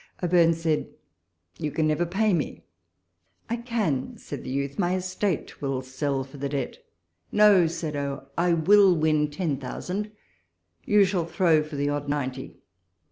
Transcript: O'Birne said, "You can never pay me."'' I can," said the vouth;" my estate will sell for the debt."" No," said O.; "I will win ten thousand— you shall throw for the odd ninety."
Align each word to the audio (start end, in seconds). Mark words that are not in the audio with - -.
O'Birne 0.23 0.55
said, 0.55 0.87
"You 1.59 1.69
can 1.69 1.85
never 1.85 2.07
pay 2.07 2.33
me."'' 2.33 2.63
I 3.51 3.57
can," 3.57 4.17
said 4.17 4.43
the 4.43 4.57
vouth;" 4.65 4.79
my 4.79 4.95
estate 4.95 5.61
will 5.61 5.83
sell 5.83 6.23
for 6.23 6.37
the 6.37 6.49
debt."" 6.49 6.79
No," 7.41 7.67
said 7.67 7.95
O.; 7.95 8.25
"I 8.35 8.53
will 8.55 8.95
win 8.95 9.29
ten 9.29 9.57
thousand— 9.57 10.09
you 10.91 11.05
shall 11.05 11.25
throw 11.25 11.61
for 11.61 11.75
the 11.75 11.89
odd 11.89 12.09
ninety." 12.09 12.57